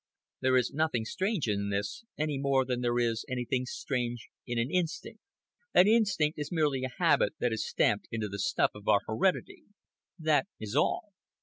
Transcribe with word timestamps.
There 0.39 0.57
is 0.57 0.73
nothing 0.73 1.05
strange 1.05 1.47
in 1.47 1.69
this, 1.69 2.03
any 2.17 2.39
more 2.39 2.65
than 2.65 2.81
there 2.81 2.97
is 2.97 3.23
anything 3.29 3.67
strange 3.67 4.29
in 4.47 4.57
an 4.57 4.71
instinct. 4.71 5.21
An 5.75 5.85
instinct 5.87 6.39
is 6.39 6.51
merely 6.51 6.83
a 6.83 6.89
habit 6.97 7.33
that 7.39 7.53
is 7.53 7.67
stamped 7.69 8.07
into 8.09 8.27
the 8.27 8.39
stuff 8.39 8.71
of 8.73 8.87
our 8.87 9.01
heredity, 9.05 9.61
that 10.17 10.47
is 10.59 10.75
all. 10.75 11.13